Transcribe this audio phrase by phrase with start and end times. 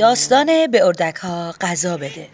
[0.00, 2.28] داستان به اردک ها غذا بده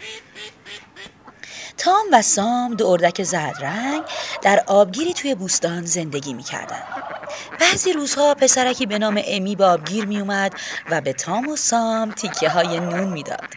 [1.77, 4.03] تام و سام دو اردک زرد رنگ
[4.41, 6.83] در آبگیری توی بوستان زندگی می‌کردن
[7.59, 10.53] بعضی روزها پسرکی به نام امی به آبگیر میومد
[10.89, 13.47] و به تام و سام تیکه های نون می‌داد.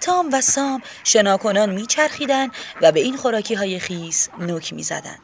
[0.00, 2.48] تام و سام شناکنان میچرخیدن
[2.80, 5.18] و به این خوراکی های خیس نوک می‌زدن.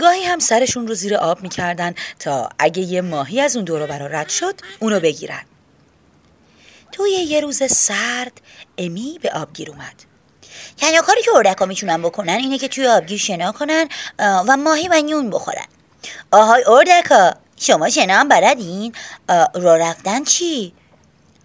[0.00, 4.06] گاهی هم سرشون رو زیر آب می‌کردن تا اگه یه ماهی از اون دورو برا
[4.06, 5.42] رد شد اونو بگیرن.
[6.94, 8.40] توی یه روز سرد
[8.78, 9.94] امی به آبگیر اومد.
[10.76, 15.02] تنها کاری که اردکا می‌تونن بکنن اینه که توی آبگیر شنا کنن و ماهی و
[15.02, 15.66] نون بخورن.
[16.30, 18.94] آهای اردکا شما شنا هم بلدین
[19.54, 20.74] را رفتن چی؟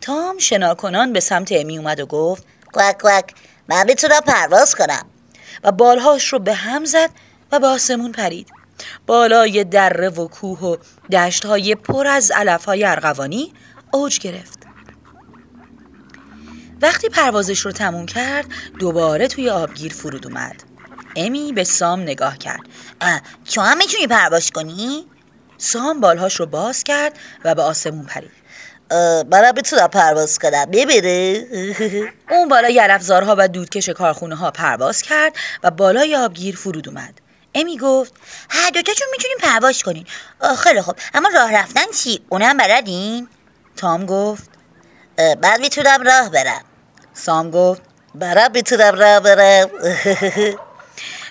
[0.02, 2.44] تام شناکنان به سمت امی اومد و گفت
[2.74, 3.34] کوک کوک
[3.68, 5.06] من بتونم پرواز کنم.
[5.64, 7.10] و بالهاش رو به هم زد
[7.52, 8.50] و به آسمون پرید.
[9.08, 10.78] بالای دره و کوه و
[11.12, 13.54] دشت های پر از علف های ارغوانی
[13.92, 14.59] اوج گرفت.
[16.82, 18.46] وقتی پروازش رو تموم کرد
[18.80, 20.64] دوباره توی آبگیر فرود اومد.
[21.16, 22.62] امی به سام نگاه کرد.
[23.46, 25.06] تو هم می‌تونی پرواز کنی؟
[25.58, 27.14] سام بالهاش رو باز کرد
[27.46, 28.32] و به آسمون پرید.
[29.32, 31.46] منم بتونم پرواز کنم ببینه
[32.32, 37.22] اون بالای افزارها و دودکش کارخونه ها پرواز کرد و بالای آبگیر فرود اومد.
[37.56, 38.14] امی گفت
[38.50, 40.06] هر دوتاشون می‌تونیم پرواز کنین.
[40.58, 40.96] خیلی خوب.
[41.14, 43.28] اما راه رفتن چی؟ اونم بلدین؟
[43.76, 44.50] تام گفت
[45.18, 46.62] من می‌تونم راه برم.
[47.14, 47.82] سام گفت
[48.16, 49.70] برم می‌تونم راه برم.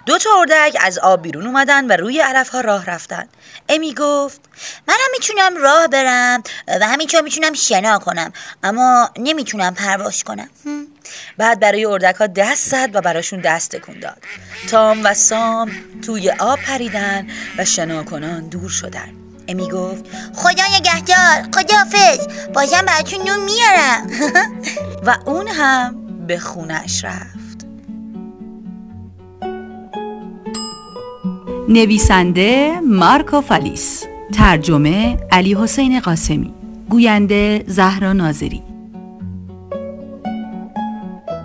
[0.07, 3.29] دو تا اردک از آب بیرون اومدن و روی علف ها راه رفتن.
[3.69, 4.41] امی گفت
[4.89, 6.43] منم می‌تونم راه برم
[6.81, 10.49] و همینطور می‌تونم شنا کنم اما نمی‌تونم پرواز کنم.
[11.39, 14.23] بعد برای اردک ها دست زد و براشون دست تکون داد.
[14.71, 15.73] تام و سام
[16.07, 17.27] توی آب پریدن
[17.59, 19.09] و شنا کنان دور شدن.
[19.49, 20.05] امی گفت
[20.35, 24.11] خدا نگهدار خداحافظ بازم براتون نون میارم.
[25.09, 25.95] و اون هم
[26.27, 27.67] به خونش رفت.
[31.69, 36.55] نویسنده مارکو فالیس ترجمه علی حسین قاسمی
[36.91, 38.63] گوینده زهرا ناظری.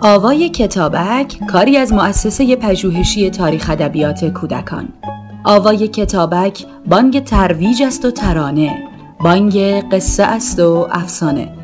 [0.00, 4.88] آوای کتابک کاری از مؤسسه پژوهشی تاریخ ادبیات کودکان.
[5.44, 8.88] آوای کتابک بانگ ترویج است و ترانه.
[9.20, 9.58] بانگ
[9.92, 11.63] قصه است و افسانه.